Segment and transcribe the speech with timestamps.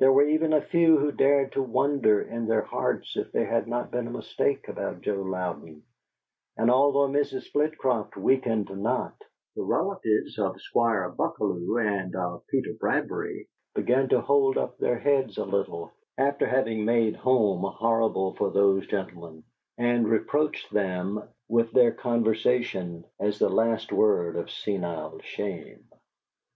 [0.00, 3.68] There were even a few who dared to wonder in their hearts if there had
[3.68, 5.84] not been a mistake about Joe Louden;
[6.56, 7.48] and although Mrs.
[7.52, 9.14] Flitcroft weakened not,
[9.54, 13.46] the relatives of Squire Buckalew and of Peter Bradbury
[13.76, 18.84] began to hold up their heads a little, after having made home horrible for those
[18.88, 19.44] gentlemen
[19.78, 25.86] and reproached them with their conversion as the last word of senile shame.